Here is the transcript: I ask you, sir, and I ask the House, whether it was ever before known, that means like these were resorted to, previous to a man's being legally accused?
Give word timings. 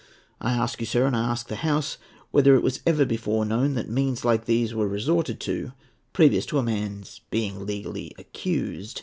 I 0.39 0.53
ask 0.53 0.79
you, 0.79 0.87
sir, 0.87 1.05
and 1.05 1.15
I 1.15 1.29
ask 1.29 1.47
the 1.47 1.57
House, 1.57 1.99
whether 2.31 2.55
it 2.55 2.63
was 2.63 2.79
ever 2.87 3.05
before 3.05 3.45
known, 3.45 3.75
that 3.75 3.87
means 3.87 4.25
like 4.25 4.45
these 4.45 4.73
were 4.73 4.87
resorted 4.87 5.39
to, 5.41 5.73
previous 6.11 6.47
to 6.47 6.57
a 6.57 6.63
man's 6.63 7.21
being 7.29 7.67
legally 7.67 8.15
accused? 8.17 8.99